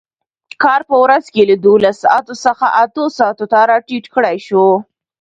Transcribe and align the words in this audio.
کار 0.63 0.81
په 0.89 0.95
ورځ 1.03 1.25
کې 1.33 1.41
له 1.49 1.55
دولس 1.65 1.97
ساعتو 2.03 2.33
څخه 2.45 2.65
اتو 2.83 3.03
ساعتو 3.17 3.45
ته 3.51 3.59
راټیټ 3.71 4.05
کړای 4.15 4.37
شو. 4.47 4.65